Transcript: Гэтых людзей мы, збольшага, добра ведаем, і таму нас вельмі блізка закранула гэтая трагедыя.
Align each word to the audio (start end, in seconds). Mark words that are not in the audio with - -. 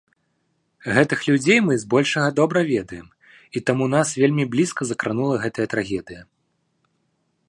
Гэтых 0.95 1.19
людзей 1.27 1.59
мы, 1.65 1.73
збольшага, 1.83 2.29
добра 2.39 2.59
ведаем, 2.73 3.05
і 3.59 3.63
таму 3.67 3.85
нас 3.95 4.13
вельмі 4.23 4.47
блізка 4.55 4.81
закранула 4.93 5.35
гэтая 5.45 5.67
трагедыя. 5.75 6.21